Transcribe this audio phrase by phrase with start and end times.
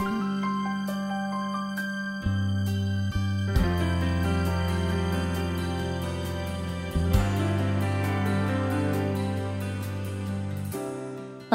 [0.00, 0.02] お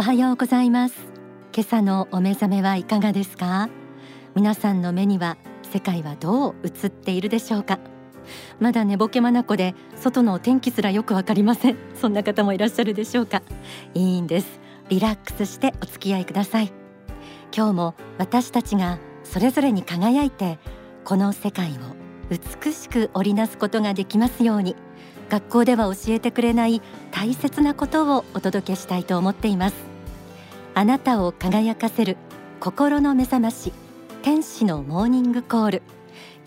[0.02, 0.96] はようございます。
[1.56, 3.70] 今朝のお目覚めはいかがですか？
[4.36, 5.38] 皆さんの目には
[5.72, 7.80] 世界はどう映っているでしょうか？
[8.60, 11.78] まだ寝ぼけ眼で外のお天気すらよくわかりません。
[11.96, 13.42] そんな方もいらっしゃるでしょうか？
[13.94, 14.60] いいんです。
[14.90, 16.83] リラックスしてお付き合いください。
[17.56, 20.58] 今日も私たちがそれぞれに輝いて
[21.06, 21.76] この世界を
[22.30, 24.76] 美しく織りなすことができますように
[25.30, 29.76] 学校では教えてくれない大切なことをお届けしたいと思っています。
[30.76, 32.18] あなたを輝かせる
[32.60, 33.72] 心の目覚まし
[34.24, 35.84] 天使のモーニングコール。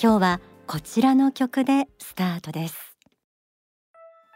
[0.02, 2.96] 今日はこちらの曲でスタートです。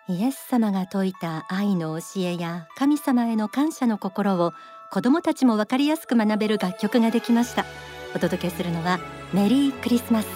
[0.08, 4.52] イエス様が説いた愛の教えや神様への感謝の心を
[4.92, 7.64] 子どもたちもわかりやすく学べる楽曲ができました。
[8.12, 8.98] お届けするのは
[9.32, 10.26] メリークリスマス。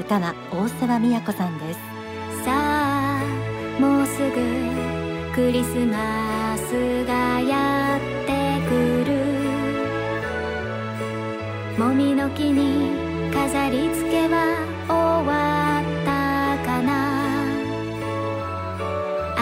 [0.00, 1.80] 歌は大沢美也子さんです。
[2.42, 3.20] さあ
[3.78, 4.30] もうすぐ
[5.34, 8.70] クリスマスがやってく
[9.04, 9.12] る。
[11.78, 14.56] もみの木に飾り付けは
[14.88, 16.88] 終わったかな。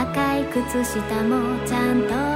[0.02, 2.35] 赤い靴下もちゃんと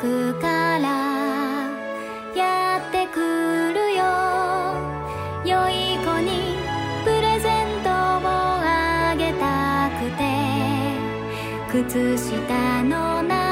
[0.00, 0.88] くから
[2.34, 3.20] やってく
[3.72, 4.04] るよ。
[5.44, 6.56] 良い子に
[7.04, 10.26] プレゼントをあげたくて。
[11.84, 13.45] 靴下の中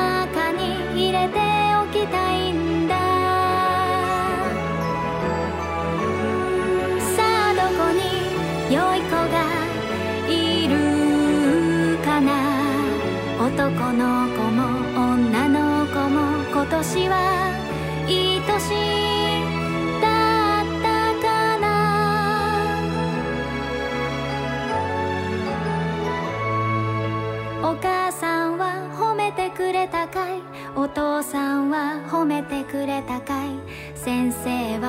[29.75, 30.41] れたかい。
[30.77, 33.49] お父さんは褒めてくれたかい。
[33.95, 34.89] 先生は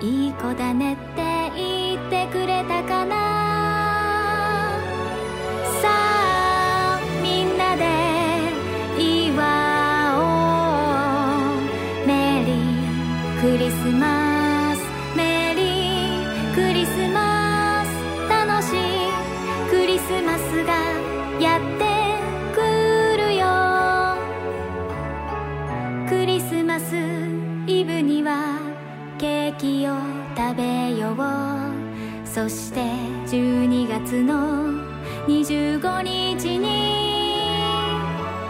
[0.00, 3.16] いい子だねって言ってくれたかな。
[5.80, 7.84] さあみんなで
[9.02, 9.42] 祝
[10.18, 10.20] お
[12.04, 12.06] う。
[12.06, 14.21] メリークリスマス。
[32.24, 34.82] そして12月の
[35.26, 36.66] 25日に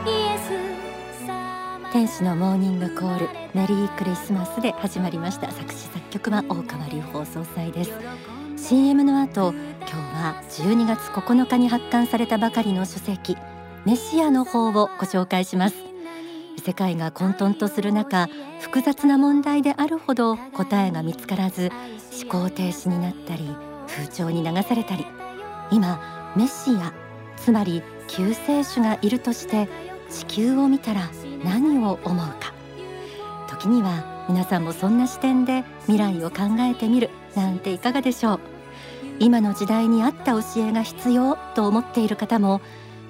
[0.07, 3.29] イエス天使のモーニングコール。
[3.55, 5.51] メリークリスマスで始まりました。
[5.51, 7.93] 作詞作曲は大川隆法総裁です。
[8.57, 13.37] CM の後今日は12月9日に発刊されたばかりの書籍
[13.85, 15.92] メシアの方をご紹介します。
[16.59, 18.29] 世界が混沌とする中
[18.61, 21.71] 複雑な問題であるほど答えが見つからず
[22.23, 23.55] 思考停止になったり
[23.87, 25.07] 風潮に流されたり。
[25.71, 26.93] 今メシア
[27.37, 29.69] つまり救世主がいるとして
[30.11, 31.11] 地球を見たら
[31.45, 32.53] 何を思うか。
[33.49, 38.41] 時には皆さんもそんな視点で未来を考えてみるなんていかがでしょう。
[39.19, 42.61] 今の時代に合った教えが必要と思っている方も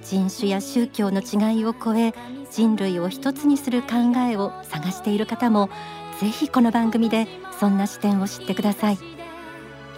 [0.02, 2.12] 人種や宗教の違いを超え
[2.50, 3.88] 人類を一つにする考
[4.28, 5.70] えを探している方も
[6.20, 7.26] ぜひこの番組で
[7.58, 8.98] そんな視点を知ってください。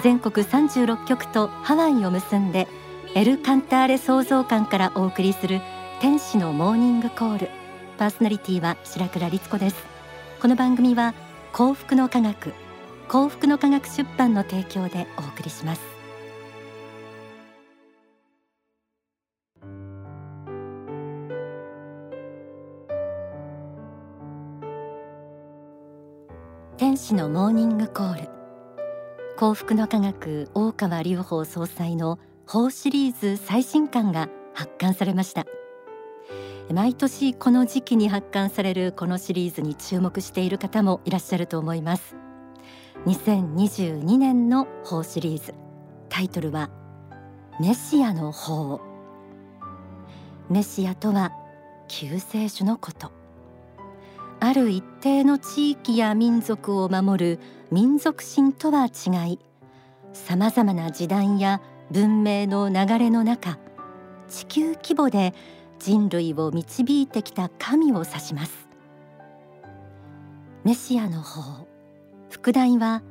[0.03, 2.69] 全国36局とハワイを結んで
[3.15, 5.61] エル・カンターレ創造館からお送りする
[6.01, 7.49] 天使のモーニングコール。
[7.97, 9.77] パーソナリティは白倉律子です。
[10.41, 11.15] この番組は
[11.53, 12.53] 幸福の科学
[13.09, 15.94] 幸福の科学出版の提供でお送りします。
[26.95, 28.29] 天使のモーニングコール。
[29.37, 35.45] 幸福の科学大川隆法総裁の法シリーズ最新刊が発刊されました。
[36.73, 42.15] 毎年この時期に発刊されるこのシリーズに注目している方もいらっしゃると思います。
[43.07, 45.53] 2022年の法シリーズ。
[46.09, 46.71] タイトルは
[47.61, 48.81] メシアの法。
[50.49, 51.33] メシアとは
[51.89, 53.24] 救世主のこと。
[54.45, 57.41] ある一定の地域や民族を守る
[57.73, 59.39] 民族心とは違い
[60.13, 63.59] さまざまな時代や文明の流れの中
[64.29, 65.33] 地球規模で
[65.79, 68.69] 人類を導いてきた神を指します。
[70.63, 71.67] メシアの方
[72.29, 73.03] 副題は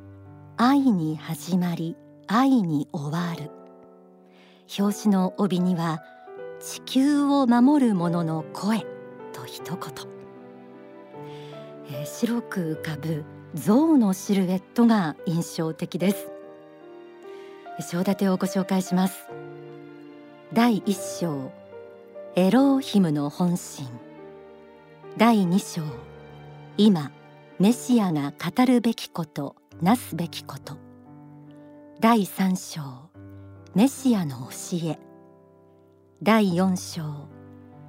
[0.56, 1.96] 愛に始まり
[2.28, 3.50] 愛に終わる。
[4.78, 6.00] 表紙の帯には
[6.60, 8.86] 地球を守る者の声
[9.32, 10.13] と一言、
[11.86, 16.28] えー、白く浮かぶ象のシルエットが印象的です。
[17.80, 19.28] 章立てをご紹介します。
[20.52, 21.50] 第一章
[22.36, 23.88] エローヒムの本心。
[25.16, 25.82] 第二章
[26.76, 27.12] 今
[27.58, 30.76] メシアが語るべきことなすべきこと。
[32.00, 32.80] 第三章
[33.74, 34.98] メシアの教え。
[36.22, 37.28] 第四章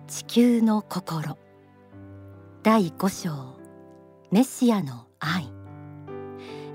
[0.08, 1.38] 地球の心。
[2.62, 3.56] 第五章
[4.36, 5.50] メシアの愛。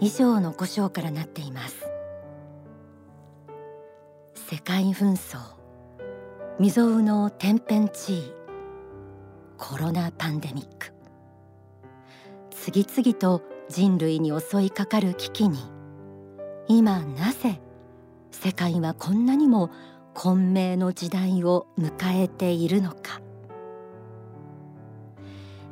[0.00, 1.84] 以上の五章からなっています。
[4.34, 5.36] 世界紛争。
[6.56, 8.32] 未曾有の天変地異。
[9.58, 10.94] コロナパンデミック。
[12.50, 15.58] 次々と人類に襲いかかる危機に。
[16.66, 17.60] 今なぜ
[18.30, 19.68] 世界はこんなにも
[20.14, 23.20] 混迷の時代を迎えているのか。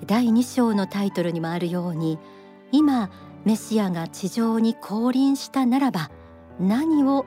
[0.09, 2.19] 第2章のタイトルにもあるように
[2.73, 3.11] 今
[3.45, 6.11] メシアが地上に降臨したならば
[6.59, 7.27] 何を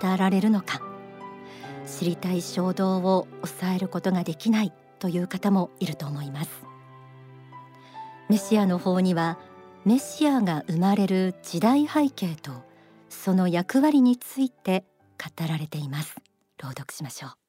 [0.00, 0.80] 語られるのか。
[1.86, 6.50] 知りたい衝動を抑えることができないという方もいると思います。
[8.30, 9.38] メシアの方には
[9.84, 12.52] メシアが生まれる時代背景と
[13.10, 14.86] その役割について
[15.22, 16.16] 語られています。
[16.56, 17.41] 朗読しましょう。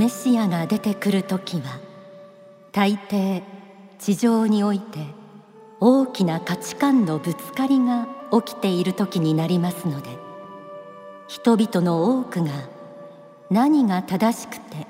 [0.00, 1.78] メシアが出てくる時は
[2.72, 3.42] 大抵
[3.98, 5.00] 地上において
[5.78, 10.08] 大きな価値観のぶつかりが起きている時になりますので
[11.28, 12.50] 人々の多くが
[13.50, 14.86] 何が正しくて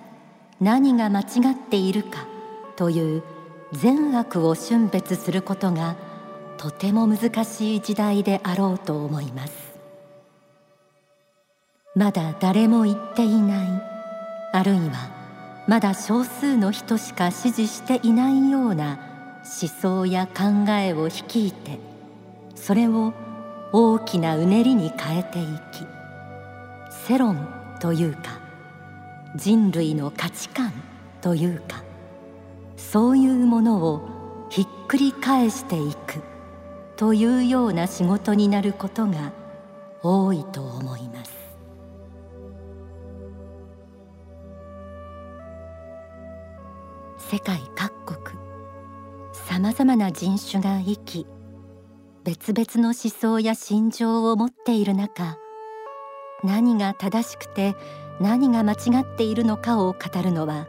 [0.61, 2.29] 何が間違っているか
[2.77, 3.25] という
[3.73, 5.97] 善悪を峻別することが
[6.57, 9.71] とても難しい時代であろうと思います。
[11.97, 13.90] まだ誰も言っていない
[14.53, 15.11] あるいは
[15.67, 18.99] まだ少数の人しか支持していないような
[19.45, 21.79] 思想や考えを率いて
[22.55, 23.13] それを
[23.73, 25.87] 大きなうねりに変えていき
[27.09, 27.49] 世論
[27.81, 28.41] というか
[29.37, 30.73] 人類の価値観
[31.21, 31.85] というか
[32.77, 36.21] そういうものをひっくり返していく
[36.97, 39.33] というような仕事になることが
[40.03, 41.40] 多いと思います。
[47.31, 48.37] 世界各国。
[49.33, 51.27] さまざまな人種が生き
[52.25, 55.39] 別々の思想や心情を持っている中
[56.43, 57.77] 何が正しくて
[58.21, 60.67] 何が間違っているのかを語るのは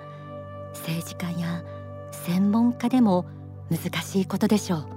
[0.74, 1.64] 政治家や
[2.12, 3.26] 専門家でも
[3.72, 4.88] 難しいことでしょう。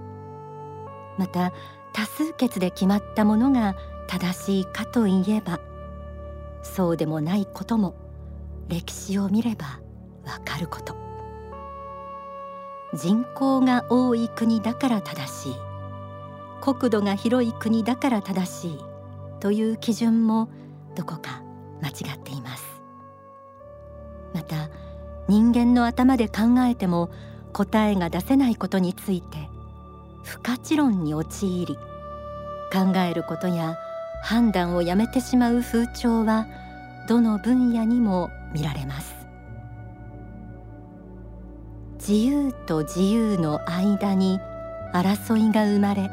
[1.17, 1.55] また
[1.95, 3.75] 多数決で決まったものが
[4.07, 5.61] 正しいかといえば
[6.63, 7.95] そうでもないことも
[8.69, 9.81] 歴史を見れば
[10.31, 11.04] わかること。
[12.95, 15.55] 人口が多い国だから正しい。
[16.61, 18.79] 国土が広い国だから正しい。
[19.41, 20.49] という基準も
[20.95, 21.43] どこか
[21.83, 22.65] 間違っています。
[24.33, 24.71] また
[25.29, 27.11] 人間の頭で考えても
[27.53, 29.49] 答えが出せないことについて
[30.23, 31.77] 不可知論に陥り
[32.73, 33.79] 考えることや
[34.23, 36.47] 判断をやめてしまう風潮は
[37.09, 39.24] どの分野にも見られます。
[42.07, 44.39] 自由と自由の間に
[44.93, 46.11] 争いが生まれ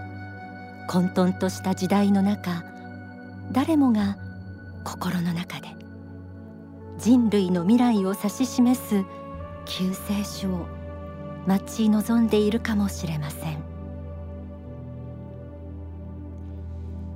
[0.88, 2.64] 混沌とした時代の中
[3.52, 4.18] 誰もが
[4.86, 5.68] 心の中で
[6.98, 9.04] 人類の未来を指し示す
[9.66, 10.66] 救世主を
[11.46, 13.62] 待ち望んでいるかもしれません。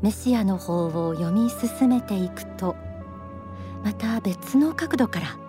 [0.01, 2.75] メシアの方を読み進めていくと
[3.85, 5.44] また別の角度から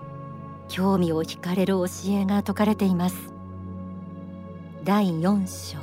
[0.69, 3.17] 興味を惹かれる教えが説かれています。
[4.85, 5.79] 第4章。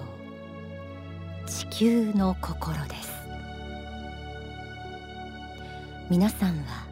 [1.45, 3.11] 地球の心です。
[6.09, 6.85] 皆さんは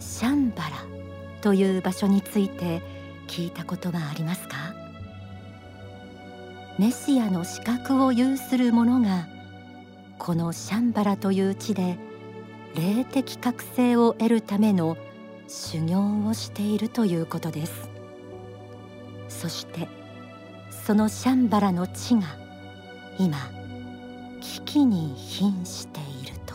[0.00, 0.70] シャンバラ
[1.40, 2.82] という場所について
[3.26, 4.56] 聞いたことはありますか？
[6.78, 9.26] メシアの資格を有する者が
[10.18, 11.98] このシャンバラという地で
[12.76, 14.96] 霊的覚醒を得るための
[15.48, 17.88] 修行をしているということです。
[19.30, 19.88] そして
[20.86, 22.22] そのシャンバラの地が
[23.18, 23.36] 今
[24.40, 26.54] 危機に瀕していると。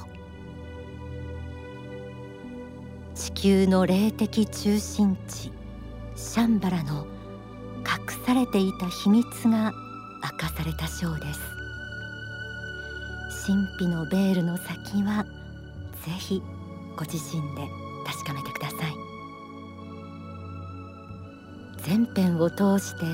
[3.15, 5.51] 地球の霊的中心地
[6.15, 7.07] シャンバラの
[7.79, 9.71] 隠されていた秘密が
[10.23, 11.39] 明かされた章です。
[13.47, 15.25] 神秘のベールの先は
[16.05, 16.43] ぜひ
[16.95, 18.95] ご自身で確かめてください。
[21.85, 23.05] 前編を通して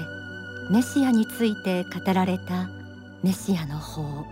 [0.72, 2.70] メシアについて語られた
[3.24, 4.26] メシアの法。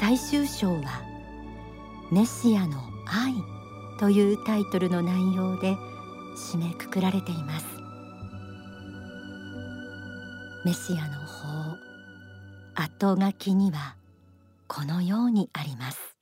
[0.00, 1.02] 最終章は
[2.10, 3.34] メシアの愛
[3.98, 5.74] というタイトルの内容で
[6.36, 7.66] 締めくくられています。
[10.64, 11.76] メシアの法。
[12.74, 13.96] 後書きには
[14.68, 16.15] このようにあります。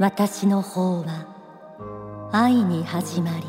[0.00, 3.44] 私の方は愛に始まり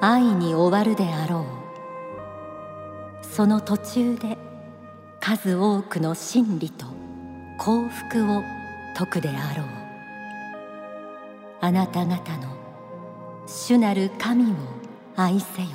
[0.00, 1.44] 愛に終わるであろう。
[3.26, 4.38] その途中で
[5.18, 6.86] 数多くの真理と
[7.58, 8.44] 幸福を
[8.96, 9.66] 説くであろう。
[11.62, 12.56] あなた方の
[13.48, 14.54] 主なる神を
[15.16, 15.68] 愛せよ。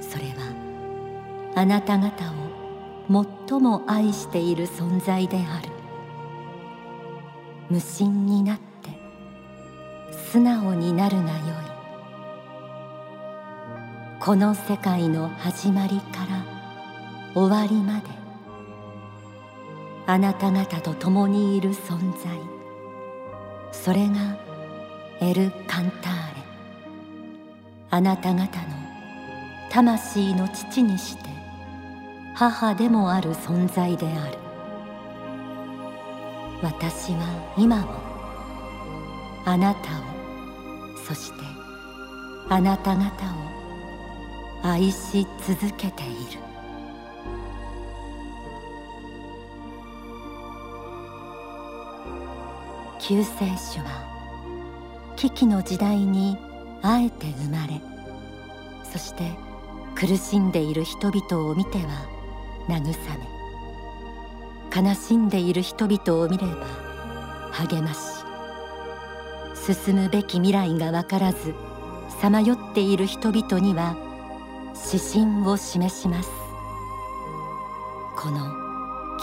[0.00, 5.75] それはあなた方を最も愛している存在である。
[7.68, 8.90] 無心になって
[10.30, 11.40] 素直になるがよい。
[14.20, 16.44] この世界の始まりから
[17.34, 18.06] 終わりまで
[20.06, 22.38] あなた方と共にいる存在
[23.72, 24.36] それが
[25.20, 26.46] エル・カンターレ。
[27.90, 28.46] あなた方の
[29.70, 31.24] 魂の父にして
[32.34, 34.45] 母でもある存在である。
[36.62, 37.86] 私は今も
[39.44, 41.38] あなたをそして
[42.48, 43.06] あなた方を
[44.62, 46.46] 愛し続けている。
[53.08, 53.24] 救世
[53.56, 56.36] 主は危機の時代に
[56.82, 57.80] あえて生まれ
[58.82, 59.30] そして
[59.94, 62.04] 苦しんでいる人々を見ては
[62.68, 63.35] 慰め
[64.76, 66.66] 悲しんでいる人々を見れば
[67.52, 68.26] 励まし
[69.74, 71.54] 進むべき未来が分からず
[72.20, 73.96] さまよっている人々には
[74.92, 76.28] 指針を示します。
[78.16, 78.38] この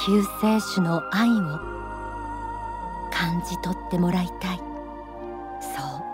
[0.05, 1.59] 救世主の愛を
[3.11, 4.57] 感じ取ってもらいたい。
[4.57, 4.63] そ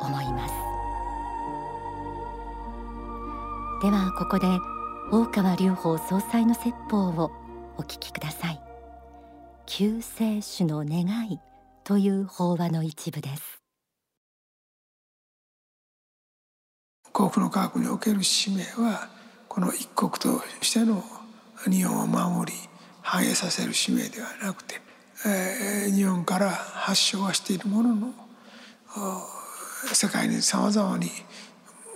[0.04, 0.54] う思います。
[3.82, 4.48] ではここで
[5.12, 7.32] 大川隆法総裁の説法を
[7.78, 8.69] お聞きください。
[9.72, 11.40] 救世主の願い
[11.84, 13.62] という法話の一部です。
[17.14, 19.10] 幸福の科学における使命は
[19.48, 21.04] この一国としての
[21.70, 22.58] 日本を守り
[23.04, 24.82] 繁栄させる使命ではなくて、
[25.28, 28.14] えー、日本から発祥はしているものの
[29.94, 31.12] 世界にさまざまに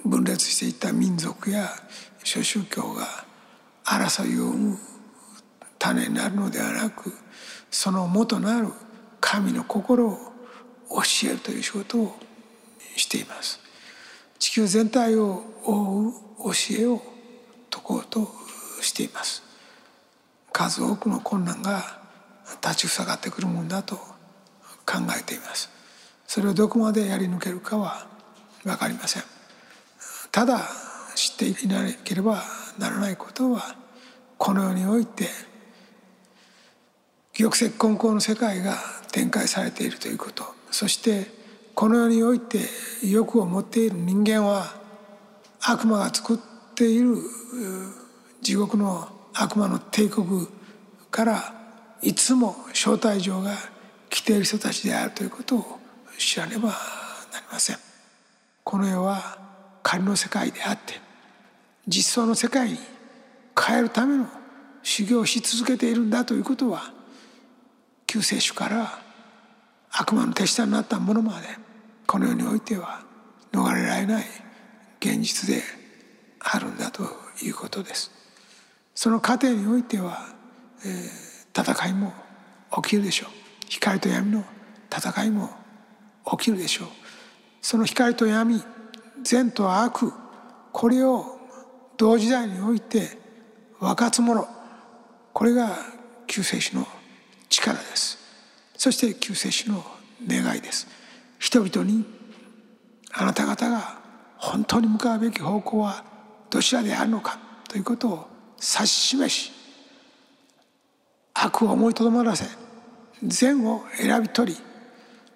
[0.05, 1.69] 分裂していった民族や
[2.23, 3.07] 諸宗教が
[3.83, 4.77] 争いを生む
[5.79, 7.22] 種になるのではなく
[7.73, 8.67] その元なる
[9.19, 10.17] 神の心を
[10.89, 12.15] 教えるという仕事を
[12.95, 13.59] しています。
[14.37, 16.13] 地球全体を覆う
[16.53, 17.01] 教えを
[17.71, 18.29] 説こうと
[18.79, 19.41] しています。
[20.51, 21.99] 数多くの困難が
[22.61, 25.71] 立ちふさがってくるもんだと考えています。
[26.27, 28.05] それをどこまでやり抜けるかは
[28.63, 29.23] 分かりません。
[30.31, 30.61] ただ
[31.15, 32.43] 知っていなければ
[32.77, 33.75] ならないことは
[34.37, 35.27] この世において
[37.37, 38.77] 玉石混交の世界が
[39.11, 41.27] 展開されているということそして
[41.75, 42.59] この世において
[43.03, 44.75] 欲を持っている人間は
[45.61, 46.37] 悪魔が作っ
[46.75, 47.17] ている
[48.41, 50.47] 地獄の悪魔の帝国
[51.09, 51.53] から
[52.01, 53.55] いつも招待状が
[54.09, 55.79] 来ている人たちであるということを
[56.17, 56.75] 知らねばなり
[57.51, 57.77] ません。
[58.63, 59.37] この世は
[59.81, 60.99] 仮の世界であって
[61.87, 62.77] 実相の世界に
[63.59, 64.27] 変えるための
[64.83, 66.91] 修行をし続けているんだということは
[68.13, 68.99] 救世主から
[69.89, 71.47] 悪魔の手下になったものまで
[72.05, 73.01] この世においては
[73.51, 74.25] 逃れられない
[74.99, 75.63] 現実で
[76.39, 77.01] あるんだと
[77.41, 78.11] いうことです。
[78.93, 80.27] その過程においては、
[80.85, 82.13] えー、戦いも
[82.83, 83.29] 起きるでしょう
[83.67, 84.45] 光と闇の
[84.95, 85.49] 戦いも
[86.37, 86.87] 起きるでしょう
[87.63, 88.61] その光と闇
[89.23, 90.13] 善と悪
[90.71, 91.39] これを
[91.97, 93.17] 同時代において
[93.79, 94.47] 分かつもの
[95.33, 95.79] これが
[96.27, 96.87] 救世主の
[97.63, 98.17] 力です。
[98.75, 99.83] そして救世主の
[100.27, 100.87] 願いです。
[101.39, 102.05] 人々に
[103.13, 103.99] あなた方が
[104.37, 106.03] 本当に向かうべき方向は
[106.49, 107.39] どちらであるのか
[107.69, 109.51] ということを指し示し
[111.33, 112.45] 悪を思いとどまらせ
[113.23, 114.59] 善を選び取り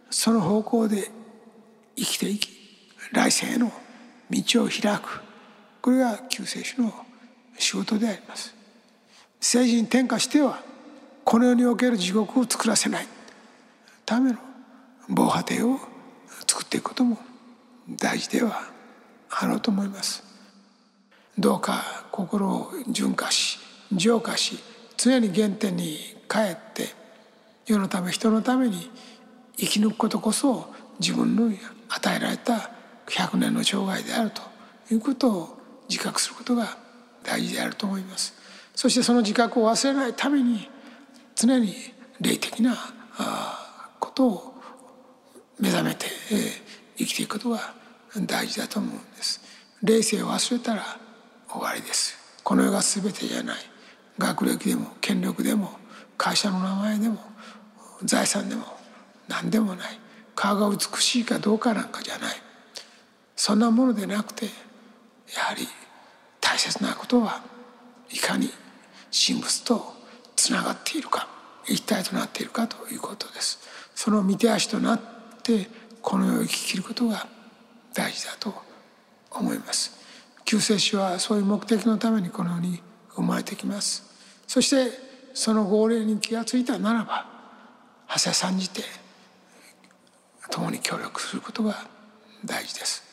[0.09, 1.09] その方向で
[1.95, 2.49] 生きていき
[3.11, 3.71] 来世への
[4.29, 5.21] 道を開く。
[5.81, 6.93] これが救世主の
[7.57, 8.53] 仕事であります。
[9.39, 10.61] 政治に転化しては
[11.29, 13.07] この世における地獄を作らせない。
[14.05, 14.37] ための
[15.09, 15.77] 防波堤を
[16.47, 17.17] 作っていくことも
[17.99, 18.61] 大事では
[19.29, 20.23] あろうと思います。
[21.37, 23.59] どうか心を純化し
[23.91, 24.59] 浄化し
[24.95, 25.97] 常に原点に
[26.29, 26.95] 帰って
[27.65, 28.89] 世のため人のために
[29.57, 31.51] 生き抜くことこそ自分の
[31.89, 32.71] 与えられた
[33.07, 34.41] 100年の生涯であると
[34.93, 35.57] いうことを
[35.89, 36.77] 自覚することが
[37.21, 38.33] 大事であると思います。
[38.73, 40.69] そしてその自覚を忘れないために
[41.39, 41.75] 常に
[42.19, 42.75] 霊的な
[43.99, 44.53] ことを
[45.59, 46.07] 目覚めて
[46.97, 47.75] 生きていくことが
[48.25, 49.39] 大事だと思うんです。
[49.83, 50.83] 霊性を忘れたら
[51.47, 52.17] 終わりです。
[52.43, 53.57] この世が全てじゃない。
[54.17, 55.73] 学歴でも権力でも
[56.17, 57.19] 会社の名前でも
[58.03, 58.63] 財産でも
[59.27, 59.99] 何でもない。
[60.33, 62.35] 顔が美しいかどうかなんかじゃない。
[63.35, 64.45] そんなものでなくて
[65.35, 65.67] やはり
[66.41, 67.43] 大切なことは
[68.09, 68.49] いかに
[69.11, 69.96] 神仏と
[70.47, 71.27] つながっているか
[71.67, 73.59] 一体となっているかということです。
[73.93, 75.01] その見て足となっ
[75.43, 75.67] て
[76.01, 77.27] この世を生き切ることが
[77.93, 78.53] 大事だと
[79.29, 79.91] 思います。
[80.45, 82.81] 救世主はそういう目的のためにこの世に
[83.13, 84.03] 生まれてきます。
[84.47, 84.89] そして
[85.33, 87.25] その号令に気が付いたならば
[88.07, 88.83] 長谷さんじて
[90.49, 91.75] 共に協力することが
[92.45, 93.03] 大事です。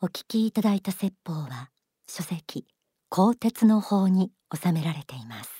[0.00, 1.70] お聞きいただいた説法は
[2.06, 2.66] 書籍
[3.10, 5.50] 鋼鉄の法に収められています。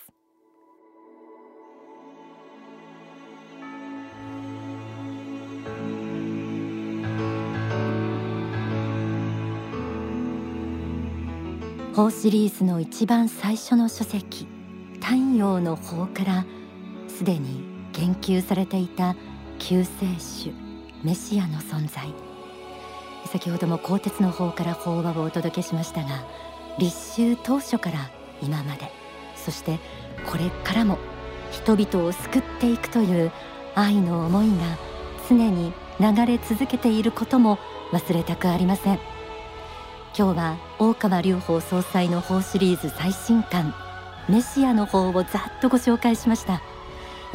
[11.94, 14.48] 法シリーズの一番最初の書籍
[15.00, 16.44] 太陽の法から
[17.06, 19.14] すでに言及されていた
[19.60, 20.52] 救世主
[21.04, 22.12] メシアの存在。
[23.26, 26.24] 先ほども鋼鉄の方から法話をお届けしましたが
[26.78, 28.10] 立秋当初から
[28.42, 28.90] 今まで。
[29.36, 29.78] そして
[30.26, 30.98] これからも
[31.50, 33.30] 人々を救っていくという
[33.74, 34.54] 愛の思いが
[35.28, 37.58] 常に流れ続けていることも
[37.92, 38.98] 忘れたくありません。
[40.16, 43.74] 今日は大川隆法総裁の法シリーズ最新刊
[44.28, 46.62] メシアの法をざっとご紹介しました。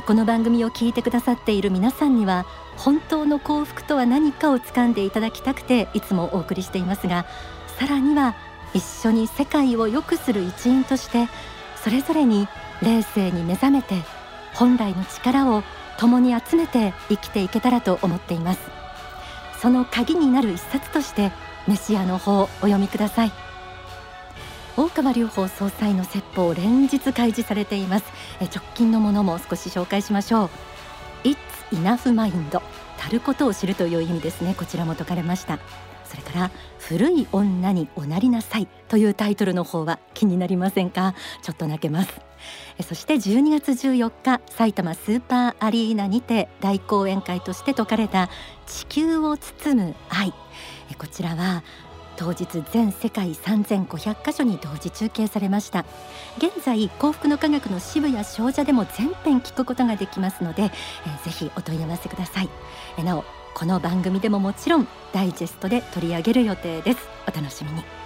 [0.08, 2.46] この番組を聞いてくださっている皆さんには
[2.78, 7.26] 本当の幸福とは何かを掴んでいただきたくていつもお送りしていますが
[7.78, 8.36] さらには
[8.74, 11.28] 一緒に世界を良くする一員として
[11.84, 12.48] それぞれに
[12.82, 13.96] 冷静に目覚めて
[14.54, 15.64] 本来の力を
[15.98, 18.60] 共に集めて生きていけたらと思っています。
[19.62, 21.32] その鍵になる一冊として
[21.68, 23.32] メシアの法をお読みください。
[24.78, 28.06] 大川隆法総裁の説法連日開示されています。
[28.40, 30.50] 直近のものも少し紹介しましょう。
[31.26, 31.36] It's
[31.72, 32.62] enough mind
[32.98, 34.56] たることを知るという意味ですね。
[34.58, 35.60] こちらも説かれました。
[36.10, 41.14] それから古い女におなりなさいというタイトルの方は気になりませんか？
[41.44, 42.20] ちょっと泣けます。
[42.84, 48.30] そして12月14日埼玉スーパーアリーナにて大講演会として説かれた
[48.66, 50.34] 地球を包む愛。
[50.98, 51.64] こちらは
[52.16, 55.86] 当日全世界3500カ所に同時中継されました。
[56.38, 62.50] 現在幸福の科学の渋谷商社でも全編聞くことができますので、えー、ぜひお問い合わせください。
[62.98, 63.24] えなお
[63.60, 67.00] この番組でももちろんダイジェストで取り上げる予定です。
[67.28, 67.99] お楽しみに。